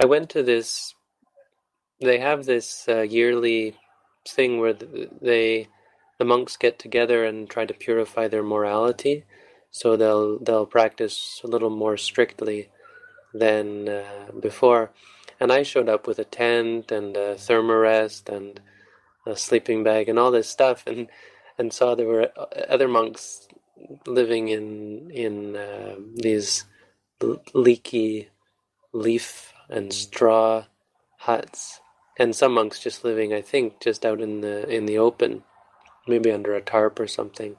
[0.00, 0.94] I went to this.
[2.00, 3.76] They have this uh, yearly
[4.28, 5.68] thing where they,
[6.18, 9.24] the monks get together and try to purify their morality.
[9.70, 12.70] So they'll they'll practice a little more strictly
[13.32, 14.90] than uh, before.
[15.40, 18.60] And I showed up with a tent and a thermarest and
[19.26, 21.08] a sleeping bag and all this stuff, and
[21.56, 23.46] and saw there were uh, other monks
[24.06, 26.64] living in in uh, these
[27.54, 28.28] leaky
[28.92, 30.64] leaf and straw
[31.18, 31.80] huts,
[32.18, 35.44] and some monks just living, I think, just out in the in the open,
[36.08, 37.56] maybe under a tarp or something.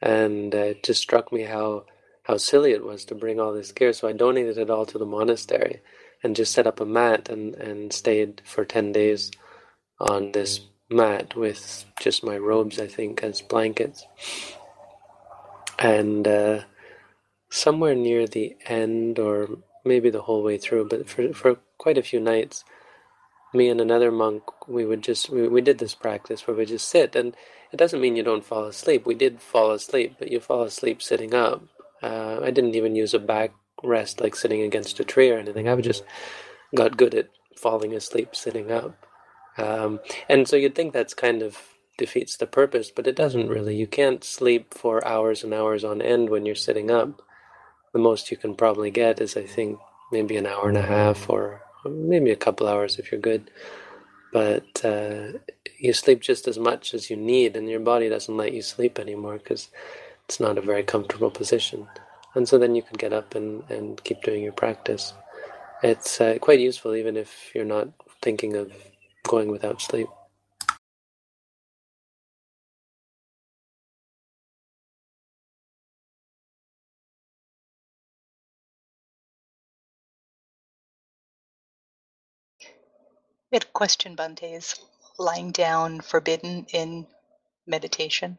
[0.00, 1.84] And uh, it just struck me how
[2.24, 3.92] how silly it was to bring all this gear.
[3.92, 5.80] So I donated it all to the monastery,
[6.22, 9.30] and just set up a mat and and stayed for ten days
[10.00, 14.06] on this mat with just my robes, I think, as blankets
[15.78, 16.60] and uh,
[17.50, 19.48] somewhere near the end, or
[19.84, 22.64] maybe the whole way through, but for for quite a few nights,
[23.54, 26.88] me and another monk, we would just we, we did this practice where we just
[26.88, 27.36] sit, and
[27.72, 29.06] it doesn't mean you don't fall asleep.
[29.06, 31.62] We did fall asleep, but you fall asleep sitting up.
[32.02, 35.68] Uh, I didn't even use a back rest like sitting against a tree or anything.
[35.68, 36.04] I just
[36.74, 39.06] got good at falling asleep sitting up.
[39.58, 41.58] Um, and so you'd think that's kind of
[41.98, 43.76] defeats the purpose, but it doesn't really.
[43.76, 47.22] You can't sleep for hours and hours on end when you're sitting up.
[47.92, 49.78] The most you can probably get is, I think,
[50.10, 53.50] maybe an hour and a half or maybe a couple hours if you're good.
[54.32, 55.38] But uh,
[55.78, 58.98] you sleep just as much as you need, and your body doesn't let you sleep
[58.98, 59.68] anymore because
[60.26, 61.88] it's not a very comfortable position.
[62.34, 65.14] And so then you can get up and, and keep doing your practice.
[65.82, 67.88] it's uh, quite useful even if you're not
[68.22, 68.72] thinking of
[69.24, 70.08] going without sleep.
[83.54, 84.54] A question, Bhante.
[84.56, 84.80] Is
[85.18, 87.06] lying down forbidden in
[87.66, 88.38] meditation?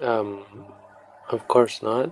[0.00, 0.46] Um,
[1.28, 2.08] of course not.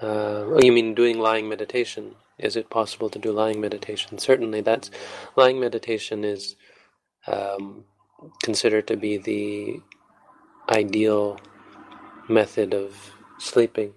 [0.00, 2.14] Uh, oh, you mean doing lying meditation?
[2.38, 4.18] Is it possible to do lying meditation?
[4.18, 4.90] Certainly, that's
[5.36, 6.56] lying meditation is
[7.26, 7.84] um,
[8.42, 9.82] considered to be the
[10.74, 11.38] ideal
[12.26, 13.92] method of sleeping.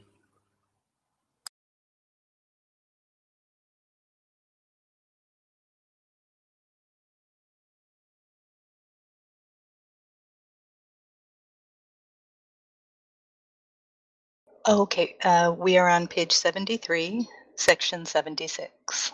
[14.67, 15.15] Okay.
[15.23, 19.11] Uh, we are on page 73, section 76.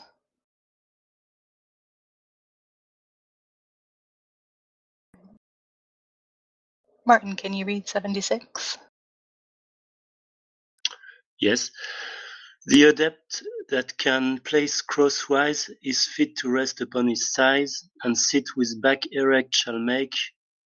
[7.05, 8.77] Martin, can you read 76?
[11.39, 11.71] Yes.
[12.65, 18.45] The adept that can place crosswise is fit to rest upon his thighs, and sit
[18.55, 20.13] with back erect shall make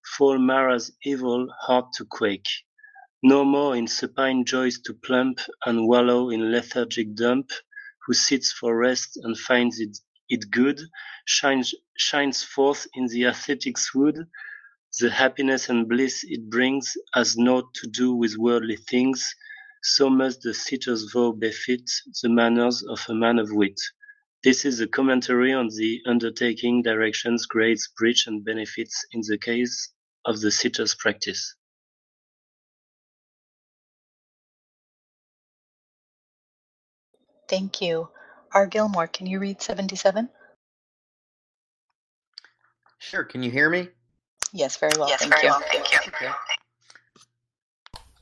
[0.06, 2.47] fall Mara's evil heart to quake.
[3.23, 7.51] No more in supine joys to plump and wallow in lethargic dump,
[8.06, 9.97] who sits for rest and finds it,
[10.30, 10.80] it good,
[11.25, 14.27] shines, shines forth in the ascetic's wood,
[14.99, 19.34] the happiness and bliss it brings has naught to do with worldly things,
[19.82, 21.89] so must the sitter's vow befit
[22.21, 23.80] the manners of a man of wit.
[24.43, 29.91] This is a commentary on the undertaking, directions, grades, breach, and benefits in the case
[30.23, 31.56] of the sitter's practice.
[37.47, 38.10] Thank you.
[38.53, 38.67] R.
[38.67, 40.29] Gilmore, can you read 77?
[42.99, 43.23] Sure.
[43.23, 43.89] Can you hear me?
[44.53, 45.10] Yes, very well.
[45.10, 45.49] Yes, thank very you.
[45.49, 45.99] well, thank you.
[46.07, 46.31] Okay.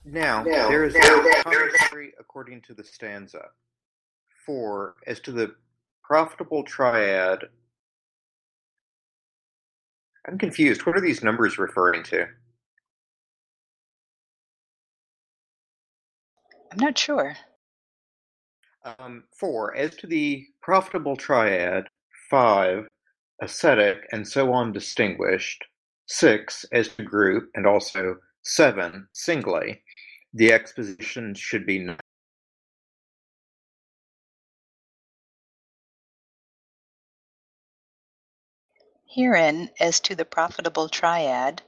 [0.06, 1.00] Now, there is a
[1.44, 3.50] commentary according to the stanza.
[4.46, 5.56] For, as to the
[6.04, 7.46] profitable triad,
[10.28, 10.86] I'm confused.
[10.86, 12.28] What are these numbers referring to?
[16.72, 17.36] I'm not sure.
[18.86, 21.88] Um, four, as to the profitable triad,
[22.30, 22.88] five,
[23.42, 25.66] ascetic, and so on distinguished,
[26.06, 29.82] six, as to group, and also seven, singly,
[30.36, 31.88] the exposition should be.
[39.08, 41.64] Herein, as to the profitable triad,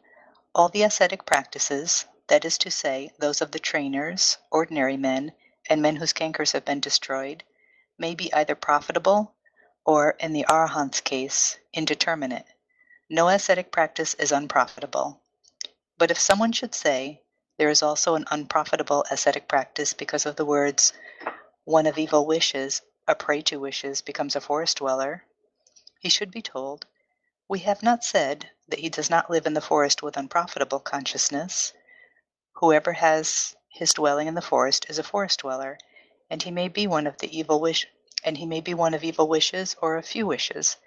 [0.54, 5.32] all the ascetic practices, that is to say, those of the trainers, ordinary men,
[5.70, 7.44] and men whose cankers have been destroyed,
[7.98, 9.36] may be either profitable
[9.86, 12.46] or, in the Arahant's case, indeterminate.
[13.10, 15.22] No ascetic practice is unprofitable.
[15.98, 17.22] But if someone should say,
[17.58, 20.94] there is also an unprofitable ascetic practice because of the words,
[21.64, 25.26] one of evil wishes, a prey to wishes, becomes a forest dweller,
[26.00, 26.86] he should be told,
[27.50, 31.74] we have not said that he does not live in the forest with unprofitable consciousness.
[32.54, 35.78] Whoever has his dwelling in the forest is a forest dweller,
[36.30, 37.86] and he may be one of the evil wish
[38.24, 40.78] and he may be one of evil wishes or a few wishes.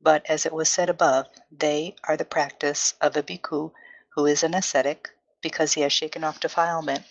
[0.00, 3.72] But as it was said above, they are the practice of a bhikkhu
[4.14, 7.04] who is an ascetic, because he has shaken off defilement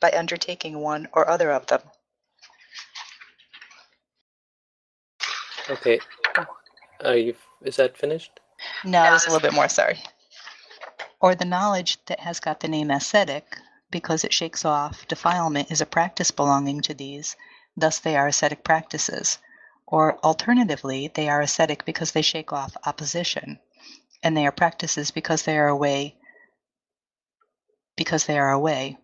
[0.00, 1.82] by undertaking one or other of them.
[5.70, 6.00] Okay.
[7.04, 7.36] Are you?
[7.62, 8.40] Is that finished?
[8.84, 9.98] No, there's a little bit more, sorry.
[11.20, 13.56] Or the knowledge that has got the name ascetic,
[13.92, 17.36] because it shakes off defilement, is a practice belonging to these,
[17.76, 19.38] thus they are ascetic practices.
[19.86, 23.60] Or alternatively, they are ascetic because they shake off opposition,
[24.24, 26.16] and they are practices because they are away
[27.96, 28.96] because they are away.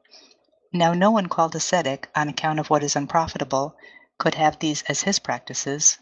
[0.72, 3.76] Now no one called ascetic on account of what is unprofitable
[4.18, 5.98] could have these as his practices,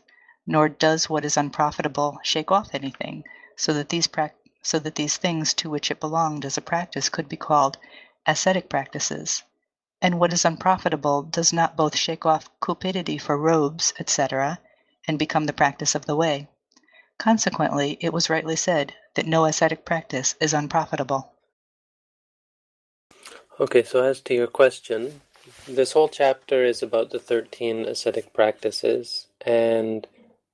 [0.47, 3.25] nor does what is unprofitable shake off anything,
[3.57, 4.09] so that these
[4.63, 7.79] so that these things to which it belonged as a practice could be called
[8.27, 9.43] ascetic practices.
[10.03, 14.59] And what is unprofitable does not both shake off cupidity for robes, etc.,
[15.09, 16.49] and become the practice of the way.
[17.19, 21.33] Consequently, it was rightly said that no ascetic practice is unprofitable.
[23.59, 25.23] Okay, so as to your question,
[25.67, 30.07] this whole chapter is about the 13 ascetic practices, and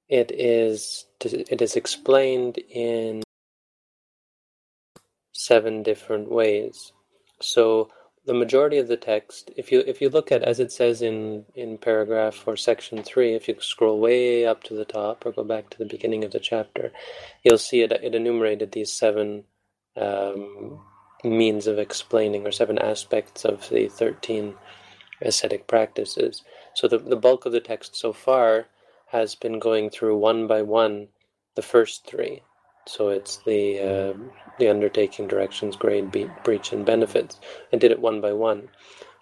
[0.09, 3.23] it is it is explained in
[5.33, 6.93] seven different ways.
[7.43, 7.91] So
[8.25, 11.45] the majority of the text, if you if you look at as it says in
[11.55, 15.45] in paragraph or section three, if you scroll way up to the top or go
[15.45, 16.93] back to the beginning of the chapter,
[17.43, 19.45] you'll see it it enumerated these seven
[19.97, 20.81] um,
[21.25, 24.55] means of explaining or seven aspects of the thirteen
[25.21, 26.43] ascetic practices.
[26.75, 28.67] So the the bulk of the text so far
[29.09, 31.09] has been going through one by one
[31.55, 32.43] the first three.
[32.87, 34.19] So it's the uh,
[34.59, 37.41] the undertaking, directions, grade, be- breach, and benefits.
[37.73, 38.69] I did it one by one.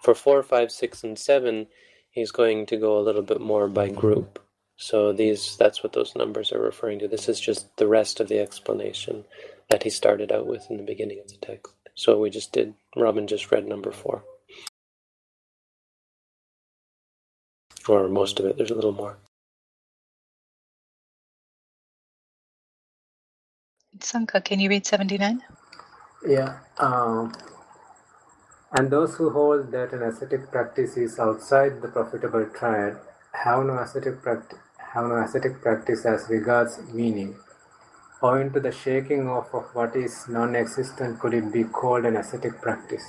[0.01, 1.67] For four, five, six, and seven,
[2.09, 4.39] he's going to go a little bit more by group.
[4.77, 7.07] So these that's what those numbers are referring to.
[7.07, 9.25] This is just the rest of the explanation
[9.69, 11.73] that he started out with in the beginning of the text.
[11.95, 14.23] So we just did Robin just read number four.
[17.87, 19.17] Or most of it, there's a little more.
[24.03, 25.41] Sanka, can you read 79?
[26.27, 26.59] Yeah.
[26.77, 27.33] Um,
[28.71, 32.97] and those who hold that an ascetic practice is outside the profitable triad
[33.33, 34.59] have no ascetic practice
[34.93, 37.35] have no ascetic practice as regards meaning.
[38.21, 42.61] Owing to the shaking off of what is non-existent, could it be called an ascetic
[42.61, 43.03] practice?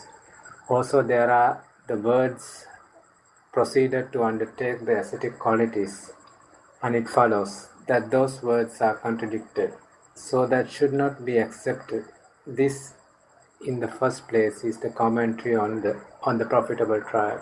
[0.69, 2.67] Also, there are the words
[3.53, 6.13] proceeded to undertake the ascetic qualities,
[6.83, 9.73] and it follows that those words are contradicted
[10.15, 12.05] so that should not be accepted.
[12.47, 12.95] This,
[13.67, 17.41] in the first place, is the commentary on the on the profitable triad.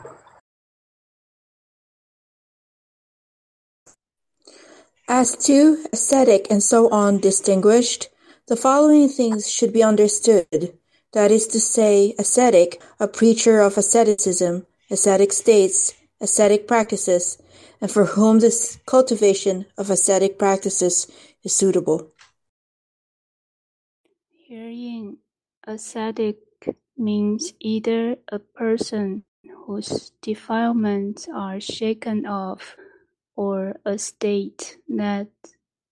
[5.08, 8.08] As to ascetic and so on distinguished,
[8.46, 10.78] the following things should be understood.
[11.12, 17.38] That is to say, ascetic, a preacher of asceticism, ascetic states, ascetic practices,
[17.80, 21.10] and for whom this cultivation of ascetic practices
[21.42, 22.12] is suitable.
[24.50, 25.18] Herein,
[25.64, 26.38] ascetic
[26.96, 29.22] means either a person
[29.64, 32.74] whose defilements are shaken off
[33.36, 35.30] or a state that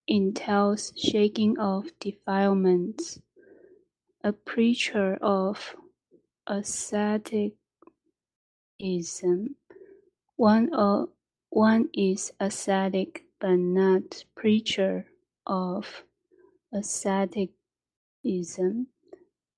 [0.09, 3.21] entails shaking off defilements.
[4.25, 5.77] A preacher of
[6.49, 7.55] asceticism.
[10.35, 11.11] One, of,
[11.51, 15.07] one is ascetic but not preacher
[15.47, 16.03] of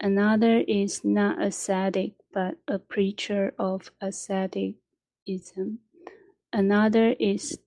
[0.01, 5.81] Another is not ascetic but a preacher of asceticism.
[6.53, 7.59] Another is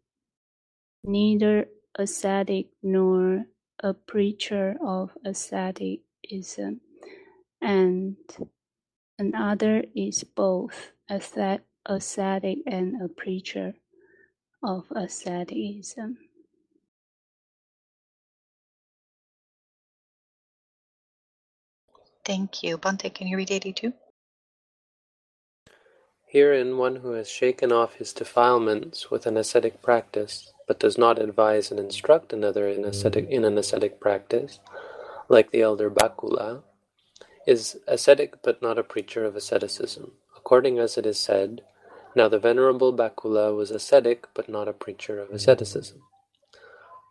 [1.04, 1.68] neither
[1.98, 3.46] ascetic nor
[3.80, 6.82] a preacher of asceticism,
[7.62, 8.18] and
[9.20, 13.74] another is both ascetic and a preacher
[14.64, 16.18] of asceticism.
[22.26, 22.78] Thank you.
[22.78, 23.94] Bhante, can you read 82?
[26.28, 31.20] Herein one who has shaken off his defilements with an ascetic practice, but does not
[31.22, 34.60] advise and instruct another in, ascetic, in an ascetic practice,
[35.30, 36.64] like the elder Bakula,
[37.46, 41.62] is ascetic but not a preacher of asceticism, according as it is said,
[42.16, 46.02] Now the venerable Bakula was ascetic but not a preacher of asceticism.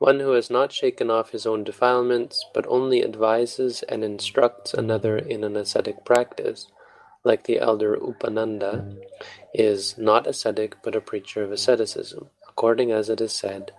[0.02, 5.16] One who has not shaken off his own defilements, but only advises and instructs another
[5.16, 6.66] in an ascetic practice,
[7.22, 8.96] like the elder Upananda,
[9.54, 13.70] is not ascetic but a preacher of asceticism, according as it is said,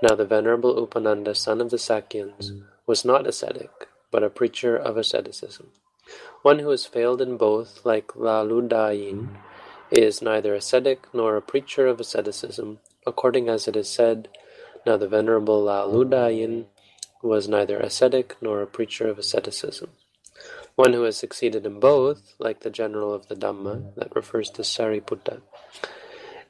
[0.00, 4.96] Now the venerable Upananda, son of the Sakyans, was not ascetic, but a preacher of
[4.96, 5.72] asceticism.
[6.42, 9.30] One who has failed in both, like Laludayin,
[9.90, 14.28] is neither ascetic nor a preacher of asceticism, according as it is said,
[14.86, 16.66] Now the venerable Laludayin
[17.22, 19.90] was neither ascetic nor a preacher of asceticism.
[20.76, 24.62] One who has succeeded in both, like the general of the Dhamma, that refers to
[24.62, 25.42] Sariputta,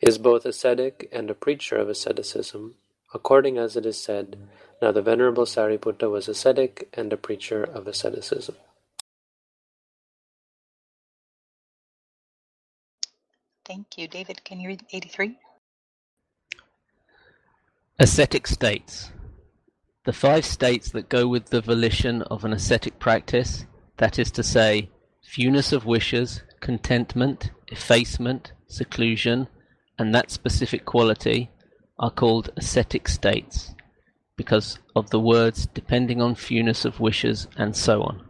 [0.01, 2.77] is both ascetic and a preacher of asceticism,
[3.15, 4.39] according as it is said,
[4.83, 8.57] Now the venerable Sariputta was ascetic and a preacher of asceticism.
[13.65, 14.09] Thank you.
[14.09, 15.39] David, can you read 83?
[18.03, 19.13] Ascetic states.
[20.07, 23.65] The five states that go with the volition of an ascetic practice,
[23.99, 24.91] that is to say,
[25.23, 29.47] fewness of wishes, contentment, effacement, seclusion,
[30.01, 31.53] and that specific quality,
[31.97, 33.73] are called ascetic states,
[34.37, 38.29] because of the words depending on fewness of wishes and so on.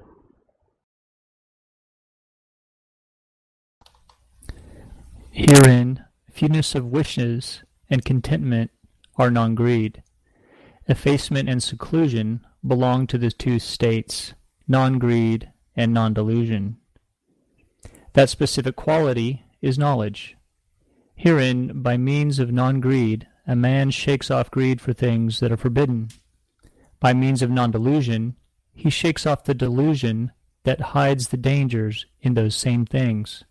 [5.31, 8.71] Herein, fewness of wishes and contentment
[9.17, 10.03] are non-greed.
[10.87, 14.35] Effacement and seclusion belong to the two states,
[14.67, 16.77] non-greed and non-delusion.
[18.15, 20.37] That specific quality is knowledge.
[21.15, 26.09] Herein, by means of non-greed, a man shakes off greed for things that are forbidden.
[27.01, 28.37] By means of non-delusion,
[28.73, 30.33] he shakes off the delusion
[30.65, 33.45] that hides the dangers in those same things.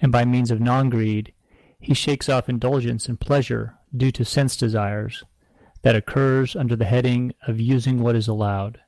[0.00, 1.32] And by means of non-greed,
[1.78, 5.24] he shakes off indulgence and pleasure due to sense desires
[5.82, 8.80] that occurs under the heading of using what is allowed.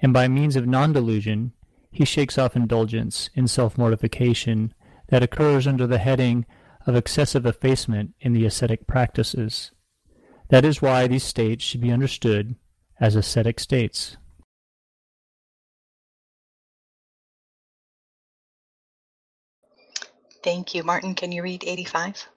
[0.00, 1.52] And by means of non-delusion,
[1.90, 4.74] he shakes off indulgence in self-mortification
[5.08, 6.44] that occurs under the heading
[6.86, 9.72] of excessive effacement in the ascetic practices.
[10.48, 12.56] That is why these states should be understood
[13.00, 14.16] as ascetic states.
[20.42, 20.82] Thank you.
[20.82, 22.28] Martin, can you read 85?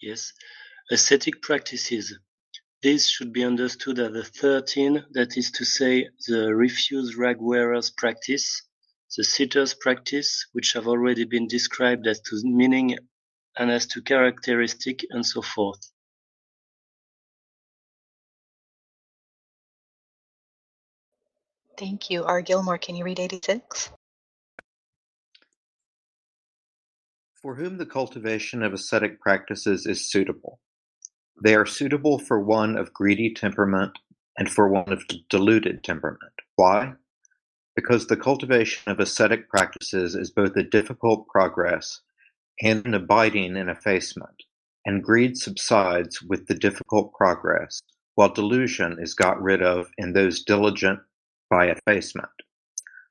[0.00, 0.32] Yes.
[0.90, 2.18] Ascetic practices.
[2.82, 7.90] This should be understood as the thirteen, that is to say, the refuse rag wearers
[7.90, 8.62] practice,
[9.16, 12.96] the sitters practice, which have already been described as to meaning
[13.58, 15.80] and as to characteristic and so forth.
[21.76, 22.24] Thank you.
[22.24, 22.40] R.
[22.42, 23.90] Gilmore, can you read 86?
[27.42, 30.60] For whom the cultivation of ascetic practices is suitable.
[31.42, 33.98] They are suitable for one of greedy temperament
[34.36, 36.34] and for one of deluded temperament.
[36.56, 36.92] Why?
[37.74, 42.02] Because the cultivation of ascetic practices is both a difficult progress
[42.60, 44.42] and an abiding in effacement,
[44.84, 47.80] and greed subsides with the difficult progress,
[48.16, 51.00] while delusion is got rid of in those diligent
[51.48, 52.28] by effacement.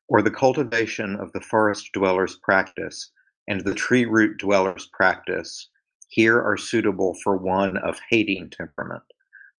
[0.07, 3.09] Or the cultivation of the forest dweller's practice
[3.49, 5.67] and the tree root dweller's practice
[6.07, 9.03] here are suitable for one of hating temperament.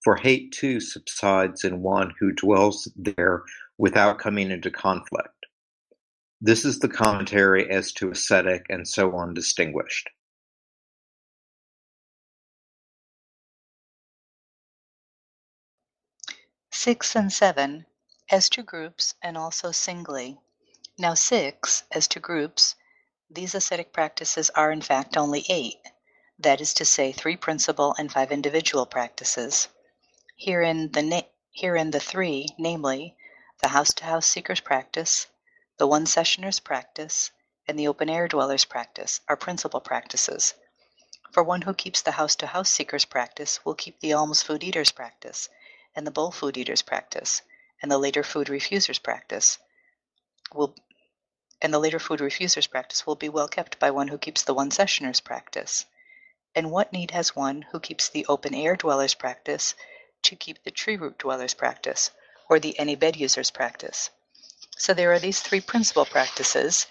[0.04, 3.44] For hate too subsides in one who dwells there
[3.78, 5.48] without coming into conflict.
[6.40, 10.10] This is the commentary as to ascetic and so on distinguished.
[16.72, 17.86] Six and seven,
[18.32, 20.38] as to groups and also singly.
[20.98, 22.76] Now, six, as to groups,
[23.32, 25.78] these ascetic practices are in fact only eight,
[26.40, 29.68] that is to say, three principal and five individual practices.
[30.36, 33.16] Herein the, herein the three, namely,
[33.62, 35.28] the house to house seeker's practice,
[35.78, 37.32] the one sessioner's practice,
[37.68, 40.56] and the open air dweller's practice, are principal practices.
[41.32, 44.64] For one who keeps the house to house seeker's practice will keep the alms food
[44.64, 45.50] eater's practice,
[45.96, 47.44] and the bowl food eater's practice,
[47.82, 49.60] and the later food refuser's practice
[50.54, 50.74] will
[51.62, 54.54] and the later food refuser's practice will be well kept by one who keeps the
[54.54, 55.86] one sessioner's practice.
[56.56, 59.76] And what need has one who keeps the open air dweller's practice
[60.24, 62.12] to keep the tree root dweller's practice,
[62.50, 64.10] or the any bed user's practice?
[64.78, 66.88] So there are these three principal practices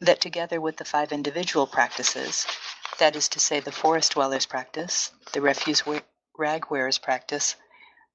[0.00, 2.46] that, together with the five individual practices,
[2.98, 5.82] that is to say, the forest dweller's practice, the refuse
[6.36, 7.56] rag wearer's practice,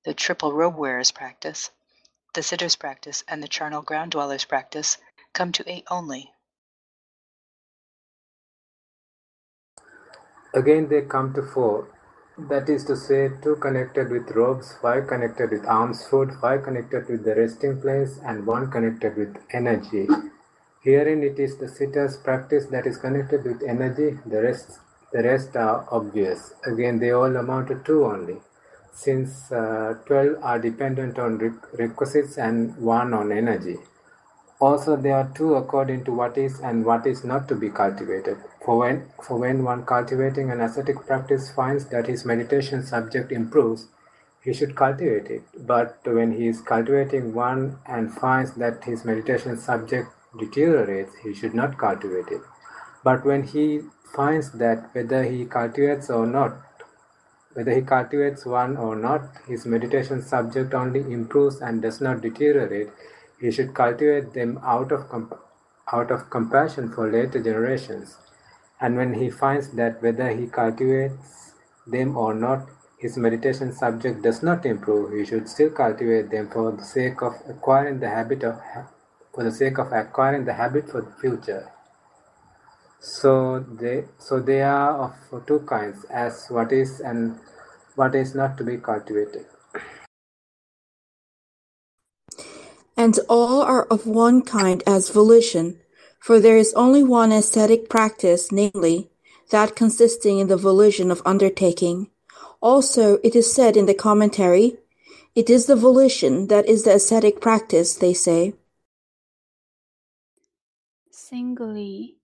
[0.06, 1.72] the triple robe wearer's practice,
[2.34, 4.98] the sitter's practice, and the charnel ground dweller's practice,
[5.34, 6.32] come to eight only.
[10.54, 11.88] Again they come to four,
[12.38, 17.08] that is to say, two connected with robes, five connected with alms food, five connected
[17.10, 20.08] with the resting place, and one connected with energy.
[20.84, 24.80] Herein it is the sitter's practice that is connected with energy, the rest,
[25.12, 26.54] the rest are obvious.
[26.66, 28.38] Again, they all amount to two only,
[28.94, 33.78] since uh, 12 are dependent on requisites and one on energy.
[34.66, 38.38] Also, there are two according to what is and what is not to be cultivated.
[38.66, 43.88] For when, for when one cultivating an ascetic practice finds that his meditation subject improves,
[44.42, 45.44] he should cultivate it.
[45.68, 50.10] But when he is cultivating one and finds that his meditation subject
[50.40, 52.42] deteriorates, he should not cultivate it.
[53.04, 53.82] But when he
[54.16, 56.54] finds that whether he cultivates or not,
[57.52, 62.92] whether he cultivates one or not, his meditation subject only improves and does not deteriorate,
[63.44, 65.02] he should cultivate them out of,
[65.92, 68.16] out of compassion for later generations.
[68.80, 71.52] And when he finds that whether he cultivates
[71.86, 76.72] them or not, his meditation subject does not improve, he should still cultivate them for
[76.72, 78.62] the sake of acquiring the habit of
[79.36, 81.70] for the sake of acquiring the habit for the future.
[83.02, 87.40] So they so they are of two kinds, as what is and
[87.96, 89.53] what is not to be cultivated.
[92.96, 95.80] And all are of one kind as volition,
[96.20, 99.10] for there is only one ascetic practice, namely,
[99.50, 102.10] that consisting in the volition of undertaking.
[102.62, 104.78] Also, it is said in the commentary,
[105.36, 108.54] it is the volition that is the ascetic practice, they say.
[111.34, 112.18] singly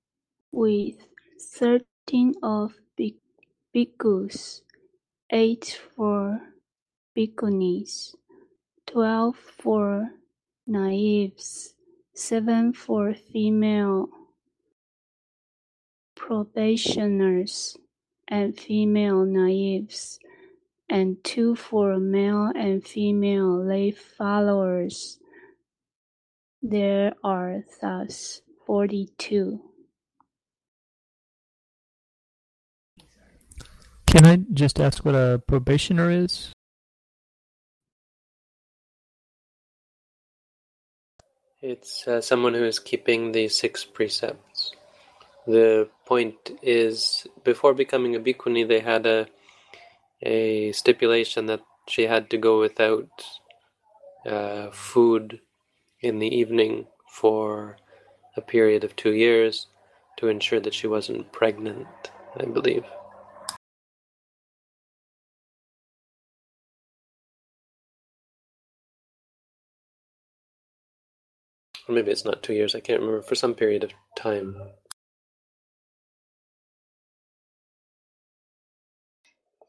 [0.52, 0.96] with
[1.42, 2.74] thirteen of
[3.74, 4.62] bhikkhus,
[5.32, 6.40] eight for
[7.18, 8.14] bhikkhunis,
[8.86, 10.12] twelve for
[10.70, 11.74] novices,
[12.14, 14.10] seven for female
[16.16, 17.76] probationers
[18.28, 20.20] and female naives,
[20.88, 25.18] and two for male and female lay followers.
[26.62, 29.62] There are thus forty-two.
[34.08, 36.52] Can I just ask what a probationer is?
[41.62, 44.74] It's uh, someone who is keeping the six precepts.
[45.46, 49.28] The point is, before becoming a bhikkhuni, they had a
[50.22, 53.10] a stipulation that she had to go without
[54.26, 55.42] uh, food
[56.02, 57.78] in the evening for
[58.38, 59.68] a period of two years
[60.18, 61.88] to ensure that she wasn't pregnant,
[62.38, 62.86] I believe.
[71.90, 74.56] Or maybe it's not two years, I can't remember, for some period of time.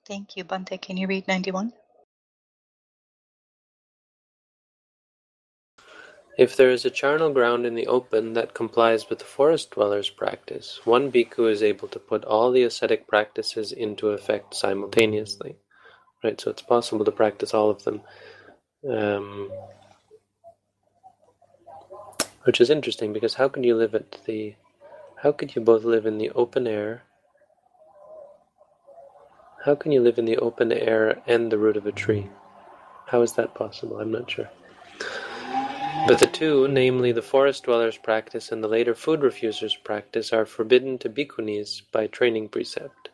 [0.06, 0.80] Thank you, Bhante.
[0.82, 1.72] Can you read 91?
[6.36, 10.10] If there is a charnel ground in the open that complies with the forest dweller's
[10.10, 15.56] practice, one bhikkhu is able to put all the ascetic practices into effect simultaneously.
[16.22, 18.02] Right, so it's possible to practice all of them.
[18.90, 19.50] Um,
[22.44, 24.54] which is interesting because how could you live at the
[25.22, 27.02] how could you both live in the open air
[29.64, 32.30] how can you live in the open air and the root of a tree?
[33.08, 34.00] How is that possible?
[34.00, 34.48] I'm not sure.
[36.08, 40.46] But the two namely the forest dwellers practice and the later food refusers practice are
[40.46, 43.10] forbidden to bhikkhunis by training precept.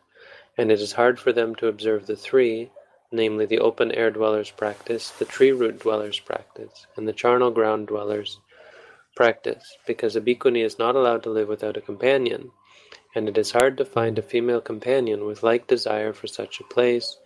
[0.57, 2.71] And it is hard for them to observe the three
[3.11, 7.87] namely the open air dwellers practice the tree root dwellers practice and the charnel ground
[7.87, 8.39] dwellers
[9.17, 12.51] practice, because a bhikkhuni is not allowed to live without a companion,
[13.15, 16.73] and it is hard to find a female companion with like desire for such a
[16.75, 17.17] place,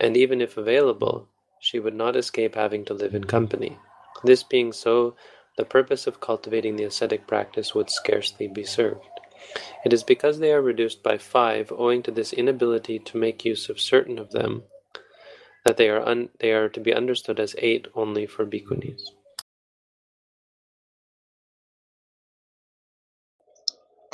[0.00, 1.28] and even if available,
[1.60, 3.78] she would not escape having to live in company.
[4.24, 5.14] This being so,
[5.58, 9.04] the purpose of cultivating the ascetic practice would scarcely be served.
[9.84, 13.68] It is because they are reduced by five, owing to this inability to make use
[13.68, 14.62] of certain of them,
[15.66, 19.02] that they are, un- they are to be understood as eight only for bhikkhunis.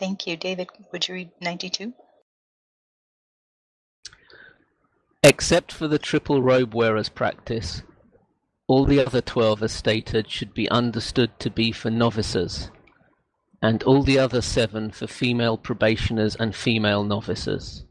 [0.03, 0.37] Thank you.
[0.37, 1.93] David, would you read 92?
[5.23, 7.85] Except for the triple robe wearer's practice,
[8.67, 12.73] all the other twelve as stated should be understood to be for novices,
[13.63, 17.85] and all the other seven for female probationers and female novices.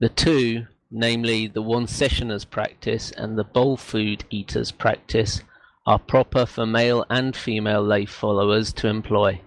[0.00, 5.40] The two, namely the one sessioner's practice and the bowl food eater's practice,
[5.86, 9.40] are proper for male and female lay followers to employ.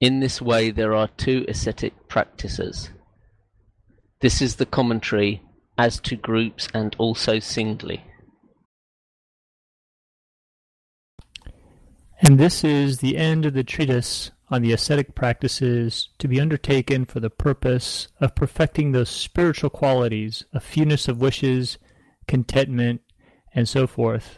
[0.00, 2.90] In this way there are two ascetic practices.
[4.20, 5.42] This is the commentary
[5.76, 8.04] as to groups and also singly.
[12.20, 17.04] And this is the end of the treatise on the ascetic practices to be undertaken
[17.04, 21.78] for the purpose of perfecting those spiritual qualities of fewness of wishes,
[22.26, 23.02] contentment,
[23.54, 24.37] and so forth,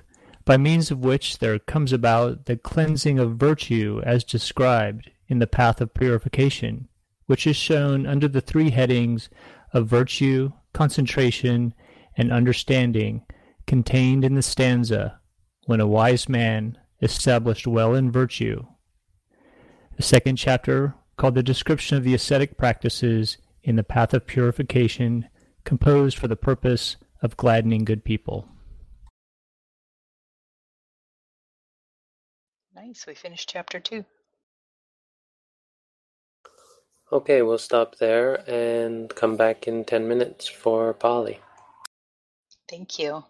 [0.51, 5.47] by means of which there comes about the cleansing of virtue as described in the
[5.47, 6.89] path of purification,
[7.27, 9.31] which is shown under the three headings
[9.73, 11.73] of virtue, concentration,
[12.17, 13.25] and understanding
[13.69, 15.21] contained in the stanza,
[15.67, 18.67] When a wise man established well in virtue.
[19.99, 25.29] The second chapter, called the description of the ascetic practices in the path of purification,
[25.63, 28.49] composed for the purpose of gladdening good people.
[32.91, 33.07] Nice.
[33.07, 34.05] We finished chapter two.
[37.13, 41.39] Okay, we'll stop there and come back in 10 minutes for Pali.
[42.69, 43.25] Thank you.